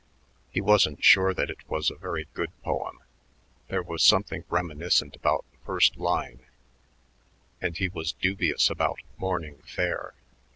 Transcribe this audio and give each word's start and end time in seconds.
He 0.49 0.61
wasn't 0.61 1.03
sure 1.03 1.31
that 1.31 1.51
it 1.51 1.69
was 1.69 1.91
a 1.91 1.95
very 1.95 2.27
good 2.33 2.49
poem; 2.63 3.01
there 3.67 3.83
was 3.83 4.01
something 4.01 4.43
reminiscent 4.49 5.15
about 5.15 5.45
the 5.51 5.63
first 5.63 5.95
line, 5.95 6.47
and 7.61 7.77
he 7.77 7.87
was 7.87 8.13
dubious 8.13 8.67
about 8.71 8.97
"morning 9.19 9.59
fair." 9.61 10.15